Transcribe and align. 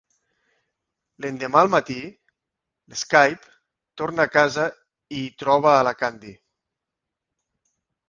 L'endemà 1.25 1.61
al 1.65 1.69
matí, 1.73 1.97
l'Skip 2.95 3.45
torna 4.03 4.27
a 4.27 4.33
casa 4.39 4.67
i 4.73 5.23
hi 5.23 5.31
troba 5.45 5.79
a 5.79 5.89
la 5.91 5.97
Candy. 6.03 6.37